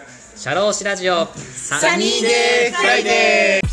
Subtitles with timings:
[0.00, 3.68] シャローシラジオサニーデーフライデー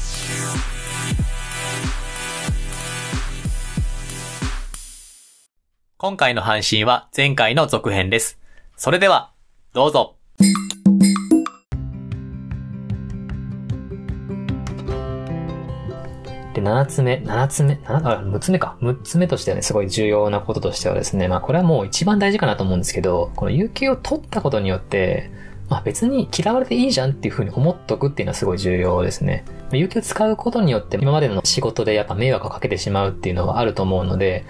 [5.98, 8.40] 今回の配信は前回の続編です。
[8.76, 9.34] それでは、
[9.74, 10.16] どうぞ。
[16.56, 18.78] で、7つ目、7つ目、7あ、6つ目か。
[18.82, 25.30] 6つ目としてはね、すごい重要なこととしてはですね、まあこれはもう一番大事かなと思うんですけど、この有給を取ったことによって、
[25.70, 29.46] まあ別に嫌われていいじゃんっていう風に思っとくっていうのはすごい重要ですね。
[29.72, 34.46] 有給使うことによって今までの仕事でやっぱ迷惑をかけてしまうっていうのはあると思うので、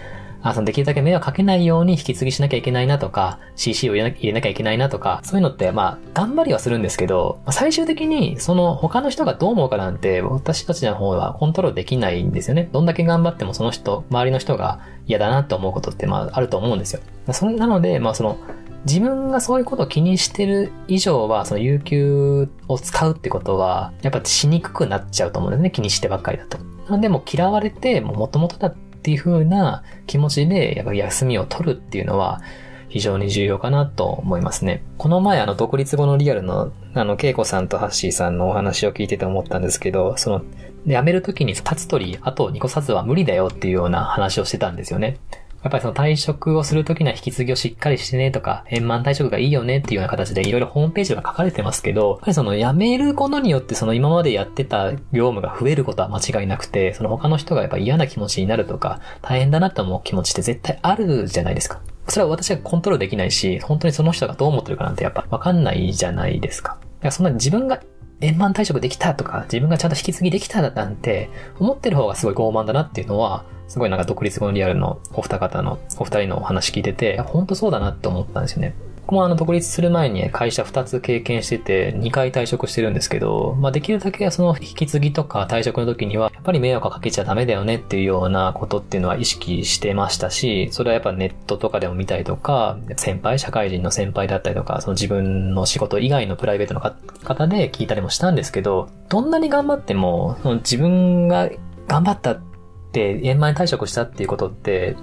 [0.48, 12.70] あそのできるだけ迷惑かけないように引き継ぎしなきゃいけないなとか、CC を入れなきゃいけないなとか、そういうのってまあ頑張りはするんですけど、最終的にその他の人がどう思うかなんて私たちの方はコントロールできないんですよね。
[12.72, 17.02] どんだけ頑張ってもその人、周りの人が嫌だなって思うことってまああると思うんですよ。
[17.32, 18.38] そなので、まあその
[18.86, 25.72] 自分がそういうことを気にしてる以上は、その有給を使うってことは、やっぱしにくくなっちゃうと思うんですね。
[25.72, 26.58] 気にしてばっかりだと。
[26.58, 32.42] なのでも嫌われて、もう元々だっていう風な気持ちで、やっぱ休みを取るっていうのは、
[32.88, 34.84] 非常に重要かなと思いますね。
[34.98, 40.42] この前、あの、独立後のリアルの、あの、ケイコさんとハッシーさんのお話を聞いてて思ったんですけど、その、
[40.88, 45.18] 辞めるときに立つ鳥、あと2個札は無理だよっていうような話をしてたんですよね。
[45.66, 61.82] やっぱりその退職をするときには引き継ぎをしっかりしてねとか、円満退職がいいよねっていうような形でいろいろホームページが書かれてますけど、やっぱりその辞めることによってその今までやってた業務が増えることは間違いなくて、その他の人がやっぱ嫌な気持ちになるとか、大変だなと思う気持ちって絶対あるじゃないですか。
[62.10, 66.74] それは私がコントロールできないし、本当にその人がどう思ってるかなんてやっぱわかんないじゃないですか。
[66.74, 67.81] だからそんな自分が
[68.22, 78.75] 円満退職できたとか、自分がちゃんと引き継ぎできたなんて、思ってる方がすごい傲慢だなっていうのは、すごいなんか独立後のリアルのお二方の、お二人のお話聞いてて、本当そうだなって思ったんですよね。
[79.06, 101.52] 僕もあの独立する前に会社2つ経験してて、2回退職してるんですけど、まあできるだけその引き継ぎとか退職の時には、やっぱり迷惑かけちゃダメだよねっていうようなことっていうのは意識してましたし、それはやっぱネットとかでも見たりとか、先輩、社会人の先輩だったりとか、その自分の仕事以外のプライベートの方で聞いたりもしたんですけど、どんなに頑張っても、自分が
[101.88, 102.55] 頑張ったって
[103.02, 104.96] 円満に退職したっていうことって、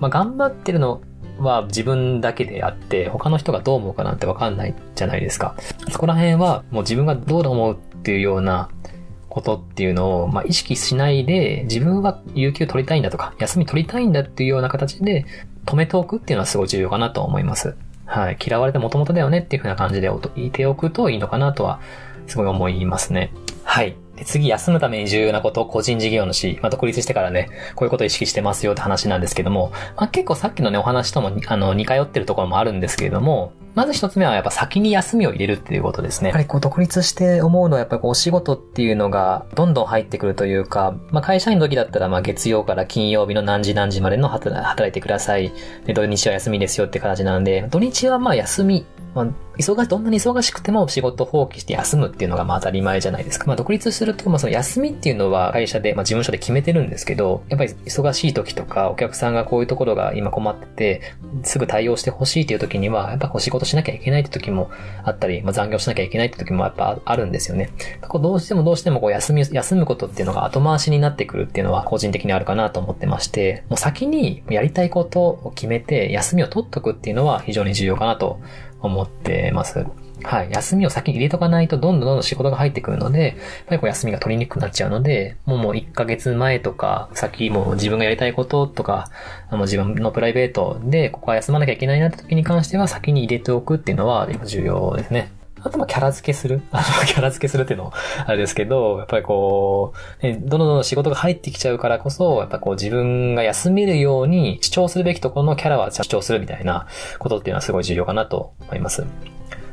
[0.00, 1.00] まあ頑張ってるの
[1.38, 5.56] は自分だけであって、他の人がどう思うかなんてわかんないじゃないですか。
[5.90, 8.68] そこら辺はもう自分がどう思うっていうような
[9.28, 15.26] ことっていうのを、まあ、意識しないで、自分は有給取りたいんだとか、休み取りたいんだっていうような形で
[15.66, 17.76] 止めておくっていうのはすごい重要かなと思います。
[18.06, 18.38] はい。
[18.44, 21.80] 嫌われて元々だよねっていう風な感じでいておくといいのかなとは、
[22.26, 23.32] すごい思いますね。
[23.64, 23.96] はい。
[24.18, 36.30] で次、休むために重要なこと、個人事業主、まあ、独立してからね、こういうことを意識してますよって話なんですけども、まあ、結構さっきのね、お話とも、あの、似通ってるところもあるんですけれども、まず一つ目はやっぱ先に休みを入れるっていうことですね。
[36.30, 45.52] やっぱりこう独立して思うのはやっぱりこうお仕事っていうのがどんどん入ってくるというか、まあ会社員の時だったらまあ月曜から金曜日の何時何時までの働働いてください。
[45.86, 48.84] で、土日は休みですよって形なんで、土日はまあ休み、
[49.18, 49.26] まあ、
[49.58, 53.46] 忙し、どんなに忙しくても仕事放棄して休むっていうのがまあ当たり前じゃないですか。
[53.46, 61.02] まあ独立すると、まあその休みっていうのは会社で、まあ事務所で決めてるんですけど、やっぱり忙しい時とかお客さんがこういうところが今困ってて、
[61.42, 64.70] すぐ対応してほしいっていう時には、やっぱこう仕事しなきゃいけないって時も
[65.02, 67.70] あったり、まあ残業しなきゃいけないって時もやっぱあるんですよね。
[68.06, 78.40] こうどうしてもどうしてもこう休み、休むことっていうのが後回しになってくるっていうのは個人的にあるかなと思ってまして、もう先にやりたいことを決めて休みを取っとくっていうのは非常に重要かなと
[78.80, 79.86] 思ってます。
[80.22, 80.50] はい。
[80.50, 89.10] 休みを先に入れとかないとどんどんどんどん仕事が入ってくるので、やっぱりこう休みが取りにくくなっちゃうので、もうもう1ヶ月前とか、先もう自分がやりたいこととか、
[89.48, 95.37] あの自分のプライベートでここは休まなきゃいけないなって時に関しては先に入れておくっていうのは重要ですね。
[95.62, 96.62] あとまあキャラ付けする？
[96.72, 97.92] あの、キャラ付けするっていうの
[98.26, 99.92] あれですけど、やっぱりこ
[100.22, 106.86] う、ね、どんどん仕事が入ってきちゃうからこそ、やっぱこう自分が休めるように主張するべきところのキャラは主張するみたいな
[107.18, 109.04] ことっていうのはすごい重要かなと思います。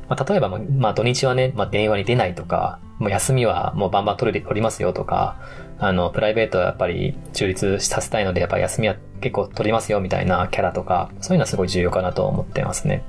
[0.07, 5.37] まあ、例えば、まあ、土日はね、まあ、電話に出ないとか、もう休みはもうバンバン取れ、取りますよとか、
[5.79, 13.03] あの、プライベートはやっぱり中立させたいので、やっぱ休みは結構取りますよみたいなキャラとか、そういうのはすごい重要かなと思ってますね。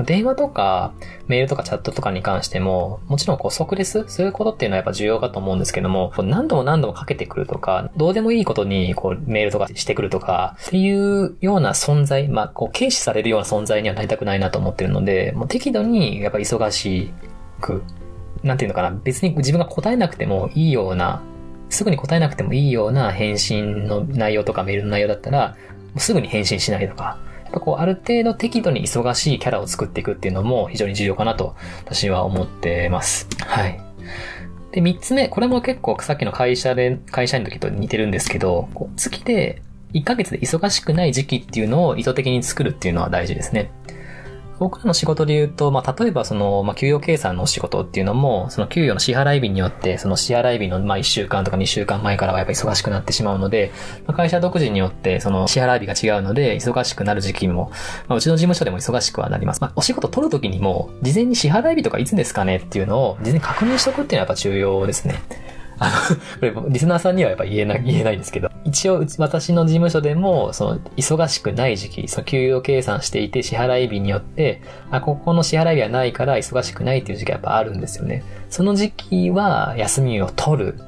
[0.00, 0.94] 電話とか、
[1.28, 4.04] メールとかチャットとかに関しても、もちろんこう即レス？
[4.08, 17.12] することっていうのはやっぱ重要かと思うんですけども、何度も何度もかけてくるとか、どうでもいいことにこうメールとかしてくるとか、っていうような存在、まあこう軽視されるような存在にはなりたくないなと思ってるので、もう適度にやっぱ忙し
[17.60, 17.82] く、
[18.42, 21.22] なんていうのかな、別に自分が答えなくてもいいような、
[21.68, 25.56] すぐに答えなくてもいいような返信の内容とかメールの内容だったら、
[25.96, 27.18] すぐに返信しないとか、
[27.52, 31.54] ぱこう、ある程度適度に忙しいキャラを作っていくっていうのも非常に重要かなと、
[31.84, 33.28] 私は思ってます。
[33.40, 33.80] はい。
[34.72, 39.62] で、三つ目、これも結構さっきの会社で、会社員の時と似てるんですけど、こう月で
[39.94, 43.70] 1ヶ月で忙しくない時期っていうのを意図的に作るっていうのは大事ですね。
[44.62, 53.72] 僕らの仕事で言うと、まあ、例えばその、まあ、給与計算のお仕事っていうのも、その給与の支払い日によって、その支払い日の、まあ、1週間とか2週間前からはやっぱ忙しくなってしまうので、
[54.06, 57.72] まあ、会社独自によって、その支払い日が違うので、忙しくなる時期も、
[58.06, 59.60] まあ、うちの事務所でも忙しくはなります。
[59.60, 65.20] まあ、お仕事取るときにも、事前に支払い日とかいつですかねっていうのを、事前に確認しとくっていうのはやっぱ重要ですね。
[65.82, 65.90] あ
[66.40, 78.22] の、これ、リスナーさんにはやっぱ言えない、言えないんですけど、一応、私の事務所でも、その、忙しくない時期、その、給与計算していて、支払い日によって、あ、ここの支払い日はないから忙しくないっていう時期はやっぱあるんですよね。
[78.48, 80.78] その時期は、休みを取る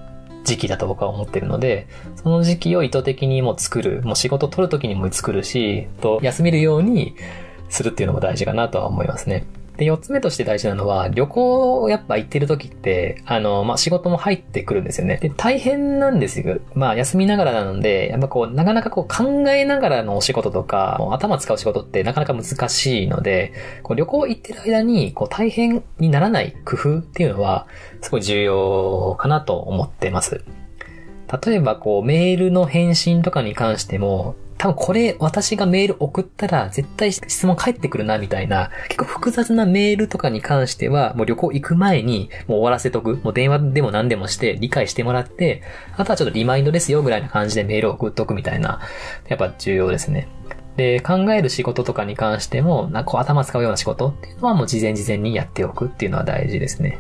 [0.44, 1.88] 時期だと僕は思ってるので、
[2.22, 7.16] その時期を意図的にも作る、もう仕事取る時にも作るし、と、休めるように
[7.68, 9.44] するっていうのも大事かなとは思いますね。
[9.76, 15.16] で、四つ目として大事なのは、旅行をやっぱ行ってる時って、あの、まあ、仕事も入ってくるんですよね。
[15.16, 16.60] で、大変なんですよ。
[16.74, 27.66] まあ、休みながらなので、やっぱこう、なかなかこう考えながらのお仕事とか、頭使う仕事ってなかなか難しいので、こう旅行行ってる間に、こう大変にならない工夫っていうのは、
[28.00, 30.44] すごい重要かなと思ってます。
[31.44, 43.16] 例えばこう、メールの返信とかに関しても、多分これ私がメール送ったら絶対質問返ってくるなみたいな結構複雑なメールとかに関してはもう旅行行く前にもう終わらせとく。
[43.22, 45.62] もう電話でも何でもして理解してもらって、
[45.96, 48.80] あとはちょっとリマインドですよぐらいな感じでメールを送っとくみたいな、
[49.28, 50.28] やっぱ重要ですね。
[50.76, 56.98] で、考える仕事とかに関しても、なんかこう頭使うような仕事っていうのはもう事前事前にやっておくっていうのは大事ですね。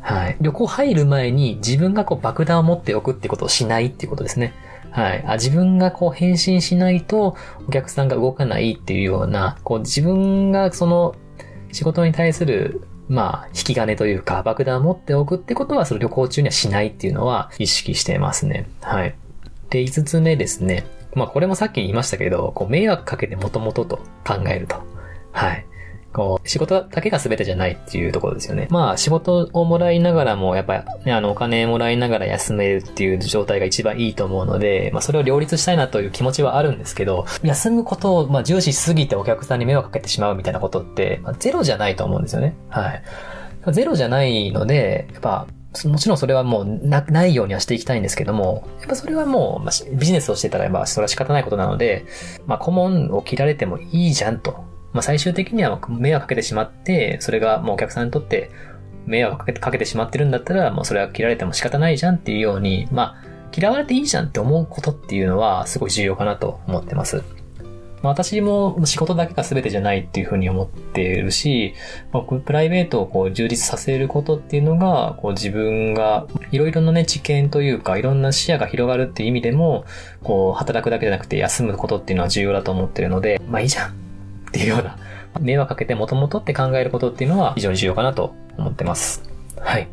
[0.00, 0.36] はい。
[0.40, 4.52] 旅行入る前に自分がこう爆弾を持っておくってことをしないっていうことですね。
[4.92, 5.24] はい。
[5.26, 7.36] あ、自分がこう返信しないと
[7.66, 11.14] お客さんが動かないっていうような、こう自分がその
[11.72, 18.70] 仕事に対するまあ、引き金というか、爆弾を持っておくってことは、その旅行中にはしないっていうのは意識してますね。
[18.80, 19.14] はい。
[19.70, 20.86] で、五つ目ですね。
[21.14, 24.76] まあ、これもさっき言いましたけど、こう、迷惑かけてもともとと考えると。
[25.32, 25.66] はい。
[26.12, 28.68] こう、仕事だけが全てじゃないっていうところですよね。
[28.70, 42.54] まあ、仕事をもらいながらも、やっぱ、ね、あの、お金もらいながら休めるっていう状態が一番いいと思うので、まあ、それを両立したいなという気持ちはあるんですけど、休むことを、まあ、重視しすぎてお客さんに迷惑かけてしまうみたいなことって、まあ、ゼロじゃないと思うんですよね。
[42.68, 43.02] はい。
[43.72, 45.46] ゼロじゃないので、やっぱ、
[45.86, 52.04] もちろんそれはもうな、ないようにはしていきたいんですけども、やっぱそれはもう、まあ、ビジネスをしてたら、まあ、それは仕方ないことなので、
[52.46, 54.71] まあ、顧問を切られてもいいじゃんと。
[54.92, 58.50] まあ、最終的には迷惑かけてしまって、それがもうお客さんにとって
[59.06, 67.22] 迷惑かけてかけてしまってるんだったら、もうそれは切られても仕方ないじゃんっていうように、まあ、嫌われていいじゃんって思うことっていうのはすごい重要かなと思ってます。
[68.02, 71.74] まあ、私も仕事だけが全てじゃないっていうふうに思っているし、
[72.12, 79.84] まあ、プライベートをこう充実させることっていうのが、こう自分がいろいろなね、知見というか、いろんな視野が広がるっていう意味でも、
[80.24, 84.01] こう働くだけじゃなくて休むことっていうのは重要だと思ってるので、まあいいじゃん
[84.52, 84.98] っていうような、
[85.40, 89.22] 迷惑かけてもともとって考えることっていうのは非常に重要かなと思ってます。
[89.58, 89.88] はい。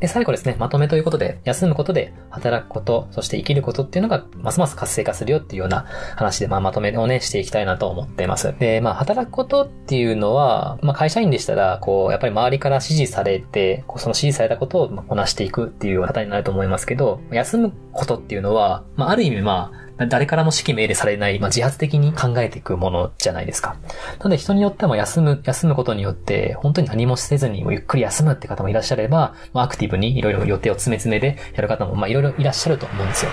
[0.00, 8.52] で、最後ですね、まとめということで、休むことで働くこと、そして生きることっていうのが、ますます活性化するよっていうような話で、まあ、まとめをね、していきたいなと思っています。
[8.58, 23.76] で、まあ、働くことっていうのは、まあ、会社員でしたら、こう、やっぱり周りから指示されて、こうその指示されたことをこなしていくっていう方になると思いますけど、休むことっていうのは、まあ、ある意味、まあ、誰からも指揮命令されない、まあ、自発的に考えていくものじゃないですか。
[24.18, 33.30] なので人によっても休む、休むことによって、本当に何もせずにゆっくり休むって方もいらっしゃれば、まあ、アクティブにいろいろ予定を詰め詰めでやる方も、まあ、いろいろいらっしゃると思うんですよ。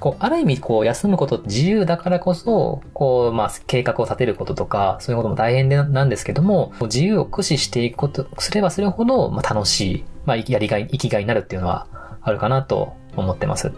[0.00, 11.86] こう、ある意味、こう、休むこと自由だからこそ、こう、まあ、計画を立てることとか、そういうことも大変でなんですけども、自由を駆使していくこと、すればするほど、まあ、楽しい、まあ、やりがい、生きがいになるっていうのは
[12.22, 13.72] あるかなと思ってます。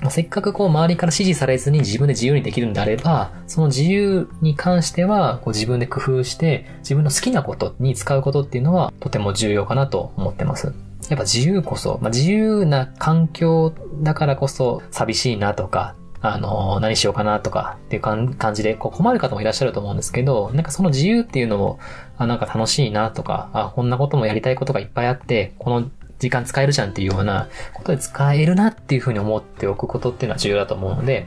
[0.00, 10.74] まあ、せっかくこう周りから指示されずに自分で自由にできるんであれば、その自由に関してはこう自分で工夫して自分の好きなことに使うことっていうのはとても重要かなと思ってます。
[11.08, 21.78] やっぱ自由こそ、まあ、自由な環境だからこそ寂しいなとか、あの、何しようかなとかっていう感じでこう困る方もいらっしゃると思うんですけど、なんかその自由っていうのも、
[22.16, 25.90] あ、なんか楽しいなとか、あ、こんなこともやりたいことがいっぱいあって、この
[26.24, 31.26] 時間使えるじゃんっていうようなことで使えるなっていうふうに思っておくことっていうのは重要だと思うので、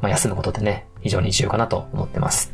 [0.00, 2.52] まあ、休むことってね、非常に重要かなと思ってます。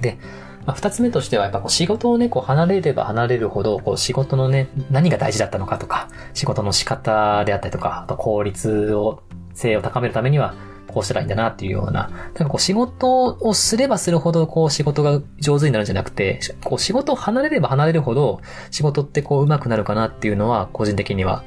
[0.00, 0.18] で、
[0.66, 9.22] まあ、二つ目としては、やっぱこう仕事をね、こう離れれば離れるほど、こう仕事のね、何が大事だったのかとか、仕事の仕方であったりとか、あと効率を、
[9.54, 10.54] 性を高めるためには、
[10.88, 18.40] こうしたらいいんだなっていうような、なんかこう仕事をすればするほどこう仕事が上手になるんじゃなくて、こう仕事を離れれば離れるほど
[18.70, 21.44] 仕事ってこう上手くなるかなっていうのは個人的には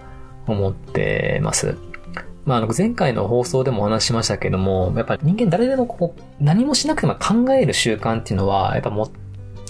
[0.48, 1.76] 思ってます。
[2.44, 9.10] まあ、前回の放送でもお話ししましたけども、やっぱ人間誰でもこう、何もしなくても考える習慣っていうのは、やっぱ持っ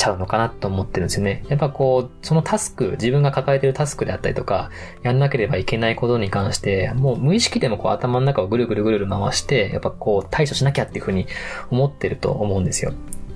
[0.02, 1.44] ちゃうのかなと思ってるんですよね。
[1.48, 4.72] やっぱこう、そのタスク、自分が抱えてるタスクであったりとか、
[5.04, 11.28] やんなければいけないことに関して、もう無意識でもこう頭の中をぐるぐるぐるぐる回して、やっぱこう対処しなきゃっていうふうに
[11.70, 12.94] 思ってると思うんですよ。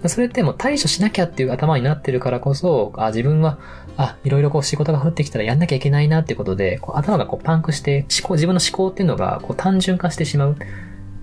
[0.07, 3.59] それってもう対処しなきゃっていう頭になってるからこそ、あ、自分は、
[3.95, 10.55] あ、いろいろこう仕事が降ってきたらやんなきゃいけないなっていうことで、こう頭がこうパンクして、思考、自分の思考っていうのがこう単純化してしまう。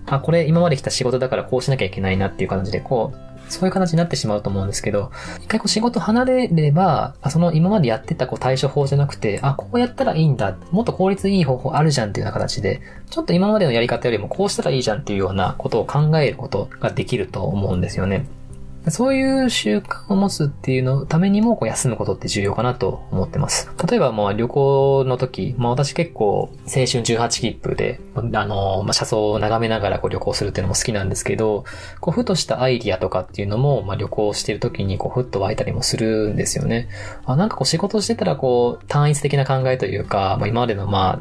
[0.07, 5.11] あ、これ今まで来た仕事だからこうしなきゃいけないなっていう感じで、こう、そういう形になってしまうと思うんですけど、
[5.43, 12.81] 一回こう仕事離れれば、その今までやってたこう対処法じゃなくて、あ、こうやったらいいんだ、もっと効率いい方法あるじゃんっていうような形で、
[13.11, 18.27] ちょっと今までのやり方よりもこうしたらいいじゃんっていうようなことを考えることができると思うんですよね。
[18.89, 23.71] そういう習慣を持つっていうのためにも、こう休むことって重要かなと思ってます。
[23.89, 31.65] 例えば、まあ旅行の時、まあ私結構青春18切符で、あの、まあ車窓を眺めながらこう旅行するっていうのも好きなんですけど、
[32.01, 36.89] こうふとしたアイディアとかっていうのも、まあ旅行してる時にこうふっと湧いたりもするんですよね。
[37.25, 41.21] あなんかこう仕事してたらこう単一的な考えというか、まあ今までのま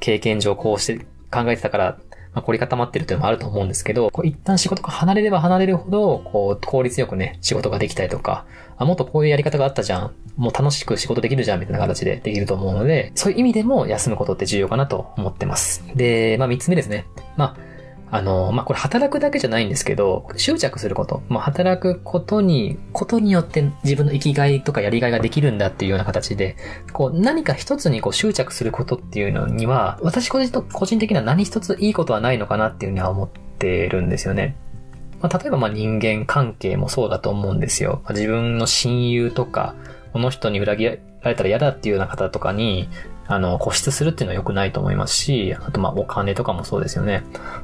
[0.00, 1.98] 経験上こうして考えてたから
[2.34, 8.44] まあ、凝り固まってるというのもあると思うんですけど、こう一旦仕事が離れれば離れるほど、こう、効率よくね、仕事ができたりとか、
[8.76, 10.12] あ、もっとこういうやり方があったじゃん。
[10.36, 15.84] もう楽しく仕事できるじゃん、みたいな形でできると思うので、そういう意味でも休むことって重要かなと思ってます。
[15.94, 17.06] で、まあ三つ目ですね。
[17.36, 17.73] まあ、
[18.14, 21.24] あの、まあ、これ働くだけじゃないんですけど、執着すること。
[21.28, 26.56] まあ、働くことに、ことによって自分の生きがいとかやりがいができるんだっていうような形で、
[26.92, 33.28] こう、何か一つにこう執着することっていうのには、私個人個人的には何一ついいことはないのかなっていうふうには思っ
[33.58, 34.56] てるんですよね。
[35.20, 38.00] まあ、例えばま人間関係もそうだと思うんですよ。
[38.04, 39.74] ま、自分の親友とか、
[40.12, 42.88] この人に裏切られたら嫌だっていうような方とかに、
[43.26, 47.22] あの、固執するっていうのは良くないと思いますし、あとまお金とかもそうですよね。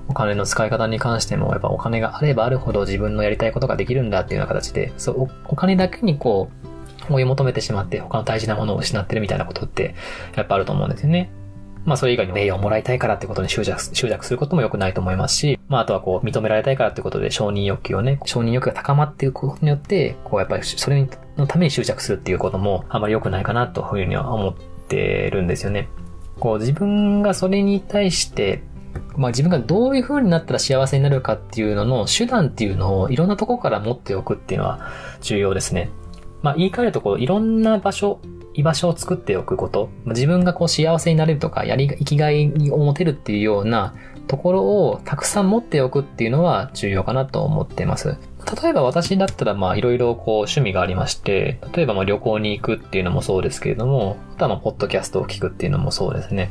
[0.09, 6.51] お金の使い方に関しても、やっぱお金があればあるほど自分のやりたいことができるんだっていうような形で、そう、お金だけにこ
[7.09, 9.95] う、追い求めてしまって他の大事なものを失ってるみたいなことって、
[10.37, 11.31] やっぱあると思うんですよね。
[11.85, 24.55] まあそれ以外に名誉をもらいたいからってことに執着、執着することも良くないと思いますし、まああとはこう認められたいからってことで承認欲求をね、承認欲求が高まっていくことによって、こうやっぱりそれのために執着するっていうこともあまり良くないかなというふうには思
[24.91, 25.89] ってるんですよね。
[26.41, 28.63] こう自分がそれに対して、
[29.17, 35.91] まあ自分がどういう風になったら幸せになるかっていうのの手段っていうのをいろんなとこから持っておくっていうのは重要ですね。
[36.43, 38.21] まあ言い換えるとこういろんな場所、
[38.55, 43.95] 居場所を作っておくこと、自分がこう幸せになれるとか、やり、生きがいを持てるっていうような
[44.27, 48.17] ところをたくさん持っておくっていうのは重要かなと思ってます。
[48.63, 56.51] 例えば私だったらまあいろいろこう趣味がありまして、例えばまあ旅行に行くっていうのもそうですけれども、あとはまあポッドキャストを聞くっていうのもそうですね。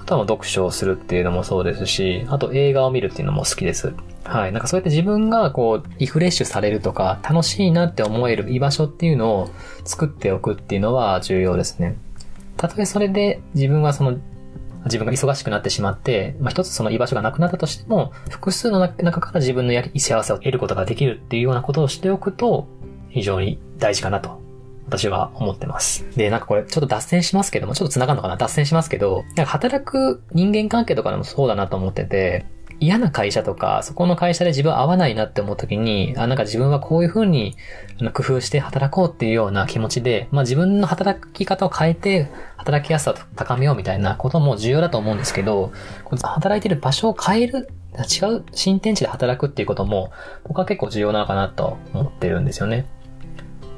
[0.00, 3.94] あとはまあ読書をするっていうのもそうですし、あと映画を見るっていうのも好きです。
[4.24, 4.52] はい。
[4.52, 9.50] なんかそうやって自分がこうリフレッシュされるとか楽しいなって思える居場所っていうのを
[9.84, 11.96] 作っておくっていうのは重要ですね。
[12.56, 14.18] たとえそれで自分はその
[14.86, 22.66] 自分が忙しくなってしまって、まあ、一つその居場所がなくなったとしても、複数の中から自分のやり、幸せを得ることができるっていうようなことをしておくと、
[23.08, 24.40] 非常に大事かなと、
[24.86, 26.06] 私は思ってます。
[26.16, 28.36] で、なんかこれ、ちょっと脱線しますけども、ちょっと繋がるのかな？
[28.36, 32.46] 脱線しますけど、なんか働く人間関係とかでもそうだなと思ってて、
[32.78, 37.56] 嫌な会社とか、そこの会社で自分合わないなって思うときに、あ、なんか自分はこういう風に
[38.12, 45.72] 工夫して働こうっていうような気持ちで、まあ自分の働き方を変えて、働きやすさを高めようみたいなことも重要だと思うんですけど、
[46.22, 50.10] 働いてる場所を変える、違う新天地で働くっていうことも、
[50.44, 52.86] 僕は結構重要なのかなと思ってるんですよね。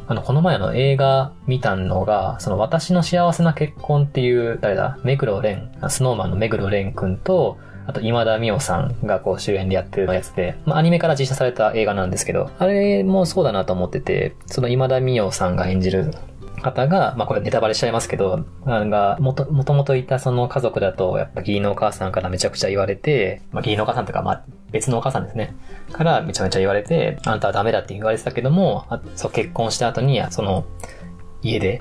[0.08, 16.12] あの、この前の映画見たのが、その私の幸せな結婚っていう、誰だ、目黒蓮、スノーマンの目黒蓮くんと、あと、今田美桜さんがこう主演でやってるやつで、まあ、アニメから実写された映画なんですけど、あれもそうだなと思ってて、その今田美桜さんが演じる
[16.60, 25.56] 方が、まあこれネタバレしちゃいますけど、が、もと、もともといたその家族だと、やっぱ義理のお母さんからめちゃくちゃ言われて、まあ義理のお母さんとか、まあ別のお母さんですね。
[25.90, 28.84] からめちゃめちゃ言われて、あんたはダメだって言われてたけども、
[29.16, 30.66] そう結婚した後に、その、
[31.40, 31.80] 家で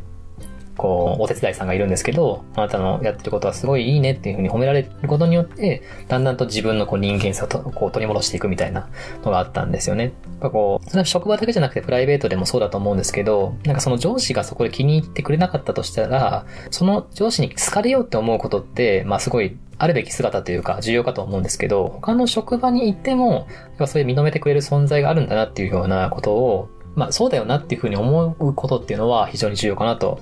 [0.77, 8.87] こう、お手伝いさんがいるんですけど、あなたのやってることはすごいいいねっていうふうに褒められることによって、だんだんと自分のこう人間さをこう取り戻していくみたいな
[9.23, 10.03] のがあったんですよね。
[10.03, 23.45] やっぱこう、それは職場だけじゃなくてプライベートでもそうだと思うんですけど、なんかその上司がそこで気に入ってくれなかったとしたら、その上司に好かれようって思うことって、まあすごいあるべき姿というか重要かと思うんですけど、他の職場に行っても、やっ
[23.79, 30.19] ぱそういう認めてくれる存在があるんだなっていうようなことを、まあそうだよなっていうふうに思うことっていうのは非常に重要かなと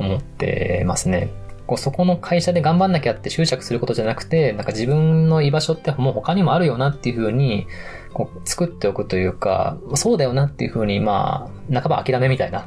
[0.00, 1.30] 思ってますね。
[1.70, 7.68] こうそこの会社で頑張んなきゃって執着することじゃなくて、なんか自分の居場所ってもう他にもあるよなっていうふうに、
[8.12, 12.62] こう作っておくというか、そうだよなっていうふうに、まあ、半ば諦めみたいな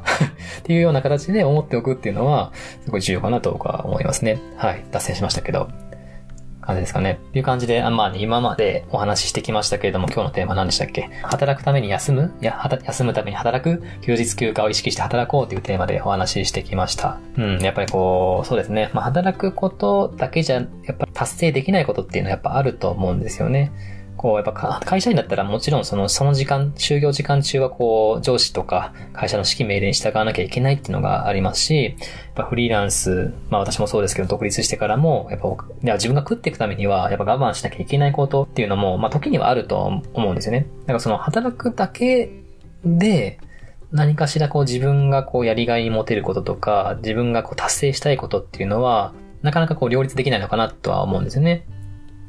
[0.62, 2.52] ていうような形で思っておくっていうのは、
[2.84, 4.40] すごい重要かなと僕は思いますね。
[4.56, 4.84] はい。
[4.90, 5.68] 脱線しましたけど。
[6.64, 7.20] 感じですかね。
[7.28, 11.10] っていう感じで、あまあ、ね、今までお話ししてきましたけれども、今日のテーマ何でしたっけ？
[11.22, 12.34] 働くために休む？
[12.40, 17.18] いや、休むために働く休日休暇を意識して働こうというテーマでお話ししてきました。
[17.36, 18.90] うん、やっぱりこう、そうですね。
[18.92, 23.70] まあ、働くことだけじゃ、やっぱ達成できないことっていうのはやっぱあると思うんですよね。
[24.16, 31.94] こう、やっぱ会社員だったらもちろんその、その時間、就業時間中はこう、上司とか会社の指揮命令に従わなきゃいけないっていうのがありますし、やっ
[32.34, 35.48] ぱフリーランス、まあ私もそうですけど、独立してからも、やっぱ、
[35.94, 40.66] 自分が食っていくためには、やっぱ我慢しなきゃいけないことっていうのも、まあ時にはあると思うんですよね。
[40.82, 42.30] だからその働くだけ
[42.84, 43.38] で、
[43.92, 51.66] 何かしらこう自分がこうやりがいに持てることとか、自分がこう達成したいことっていうのは、なかなかこう両立できないのかなとは思うんですよね。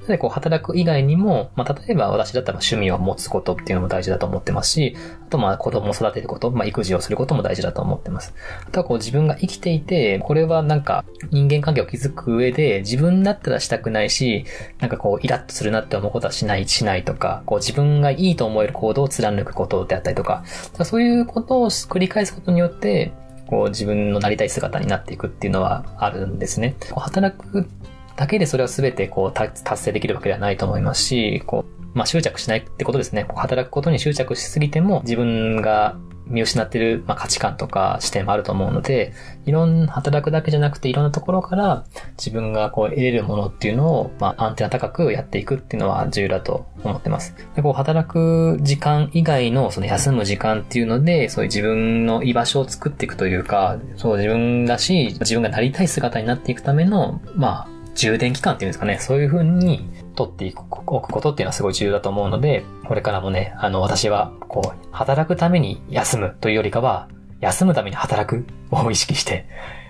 [0.07, 4.95] で、こう、働く以外にも、まあ、例えば私だったら趣味を持つことっていうのも大事だと思ってますし、
[5.27, 8.33] あと、まあ、子供を育てること、まあ、育児をすることも大事だと思ってます。
[8.67, 14.45] あとは、こう、自分が生きていて、これはなんか、人間関係を築く上で、自分だったらしたくないし、
[14.79, 20.43] なんかこう、イラッとするなって思うことはしない、しないとか、こう、自分がいいと思える行動を貫くことであったりとか、
[20.83, 23.11] そういうことを繰り返すことによって、
[23.47, 26.75] こう自分のなりたい姿になっていくっていうのはあるんですね。
[26.95, 27.67] 働く
[28.15, 33.25] だけでそれを全てこう達成できるわけではないと思いますし、こう、まあ執着しないってことですね。
[33.35, 39.13] 働くことに執着しすぎても自分が見失ってる、まあ、価値観とか視点もあると思うので、
[39.45, 41.85] いろんな働くだけじゃなくていろんなところから
[42.17, 47.35] 自分がこう得れるものっていうのを、まあ、アンテナ高くやっていくっていうのは重要だと思ってます。
[47.55, 67.07] でこう働く時間以外のその休む時間っていうので、そういう自分の居場所を作っていくというか、そう自分らしい、自分がなりたい姿になっていくための、まあ、充電期間っていうんですかね、そういう風に取っていく、おくことっていうのはすごい重要だと思うので、これからもね、あの、私は、こう、働くために休むというよりかは、
[67.39, 69.47] 休むために働くを意識して、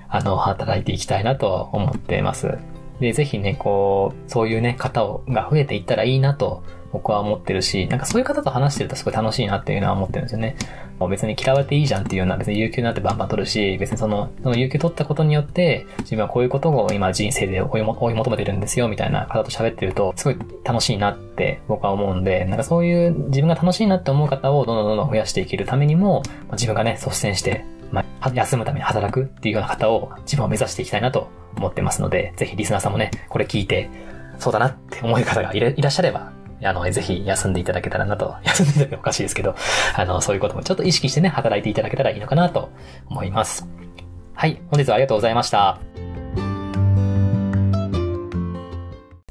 [0.08, 2.58] あの、働いていきたいなと思ってます。
[3.00, 6.64] で、ぜひね、こう、そういうね、方が増えていったらいいなと
[6.96, 10.56] 僕は思ってるし、なんかそういう方と話してるとすごい楽しいなっていうのは思ってるんですよね。
[10.98, 31.28] もう別に嫌われていいじゃんっていうような、別に有給なんてバンバン取るし、別にその、その有給取ったことによって、自分はこういうことを今人生で追い求めてるんですよ、みたいな方と喋ってると、すごい楽しいなって僕は思うんで、なんかそういう自分が楽しいなって思う方をどんどんどんどん増やしていけるためにも、自分がね、率先して、まあ、休むために働くっていうような方を自分を目指していきたいなと
[31.58, 33.90] 思ってますので、ぜひリスナーさんもね、これ聞いて、
[34.40, 36.32] そうだなって思う方がいらっしゃれば、
[36.64, 39.56] あの、ぜひ休んでいただけたらなと、 休んでいただけおかしいですけど、
[39.96, 42.70] あの、そういうこともちょっと意識してね、働いていただけたらいいのかなと
[43.10, 43.68] 思います。
[44.34, 45.80] はい、本日はありがとうございました。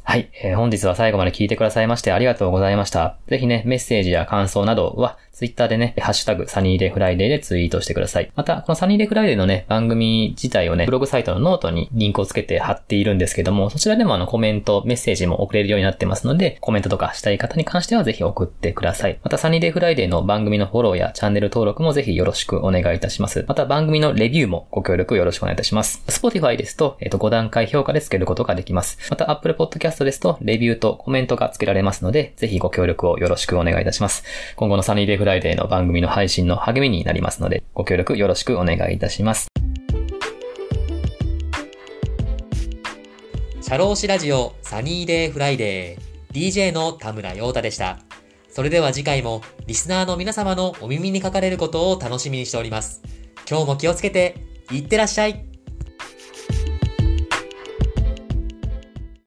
[0.03, 3.19] はい、えー、本日は最後まで聞いてくださいましてありがとうございました。
[3.27, 8.31] ぜひね、メッセージや感想などは、ツイッターでね、ハッシュタグ、サニーデフライデーでツイートしてください。
[8.37, 19.19] また、このサニーデフライデーのね、番組自体をね、ブログサイトのノートにリンクをつけて貼っているんですけども、そちらでもあのコメント、メッセージも送れるようになってますので、コメントとかしたい方に関してはぜひ送ってください。
[19.25, 23.45] また、サニーデフライデーの番組のフォローやチャンネル登録もぜひよろしくお願いいたします。
[23.49, 26.05] また、番組のレビューもご協力よろしくお願いいたします。
[26.07, 28.99] Spotify ですと、えっ、ー、と、5段階評価でつけることができます。
[29.11, 34.23] また、Apple Podcast ですと、レビューとコメントがつけられますので、ぜひご協力をよろしくお願いいたします。
[34.55, 39.49] 今後のサニーデフライデーの番組の配信の励みになりますので、ご協力よろしくお願いいたします。
[43.63, 48.01] 社労士ラジオサニーデーフライデー DJ の田村陽太でした。
[48.51, 53.01] それでは次回もリスナーの皆様のお耳にかかれることを楽しみにしております。
[53.49, 54.37] 今日も気をつけて、
[54.71, 55.47] いってらっしゃい